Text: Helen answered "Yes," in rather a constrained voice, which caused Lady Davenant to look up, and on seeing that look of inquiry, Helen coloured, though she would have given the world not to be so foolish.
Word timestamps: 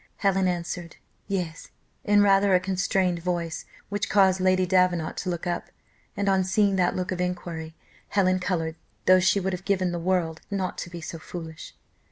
Helen 0.17 0.47
answered 0.47 0.95
"Yes," 1.27 1.69
in 2.03 2.23
rather 2.23 2.55
a 2.55 2.59
constrained 2.59 3.19
voice, 3.19 3.65
which 3.89 4.09
caused 4.09 4.39
Lady 4.39 4.65
Davenant 4.65 5.15
to 5.17 5.29
look 5.29 5.45
up, 5.45 5.69
and 6.17 6.27
on 6.27 6.43
seeing 6.43 6.75
that 6.77 6.95
look 6.95 7.11
of 7.11 7.21
inquiry, 7.21 7.75
Helen 8.07 8.39
coloured, 8.39 8.77
though 9.05 9.19
she 9.19 9.39
would 9.39 9.53
have 9.53 9.63
given 9.63 9.91
the 9.91 9.99
world 9.99 10.41
not 10.49 10.79
to 10.79 10.89
be 10.89 11.01
so 11.01 11.19
foolish. 11.19 11.75